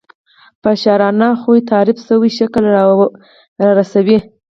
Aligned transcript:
په 0.61 0.69
شاعرانه 0.81 1.29
خو 1.41 1.51
تحریف 1.69 1.97
شوي 2.07 2.29
شکل 2.39 2.63
رارسوي. 3.65 4.17